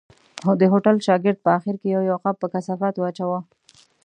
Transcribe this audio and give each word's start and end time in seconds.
د 0.59 0.61
هوټل 0.71 0.95
شاګرد 1.07 1.37
په 1.43 1.49
آخر 1.57 1.75
کې 1.81 1.87
یو 1.95 2.01
یو 2.09 2.17
قاب 2.23 2.35
په 2.39 2.47
کثافاتو 2.53 3.07
اچاوه. 3.09 3.39